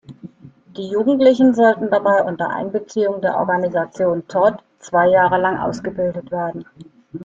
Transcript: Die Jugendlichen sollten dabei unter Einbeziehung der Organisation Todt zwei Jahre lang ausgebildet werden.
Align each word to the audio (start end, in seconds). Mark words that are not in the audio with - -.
Die 0.77 0.89
Jugendlichen 0.89 1.53
sollten 1.53 1.91
dabei 1.91 2.23
unter 2.23 2.49
Einbeziehung 2.49 3.21
der 3.21 3.35
Organisation 3.37 4.27
Todt 4.27 4.63
zwei 4.79 5.07
Jahre 5.09 5.37
lang 5.39 5.57
ausgebildet 5.59 6.31
werden. 6.31 6.65